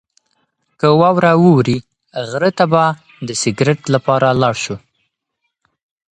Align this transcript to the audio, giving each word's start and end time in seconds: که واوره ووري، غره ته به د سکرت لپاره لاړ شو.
که 0.79 0.87
واوره 1.01 1.33
ووري، 1.43 1.77
غره 2.29 2.51
ته 2.57 2.65
به 2.71 2.83
د 3.27 3.29
سکرت 3.41 3.81
لپاره 3.93 4.27
لاړ 4.41 4.55
شو. 4.63 4.75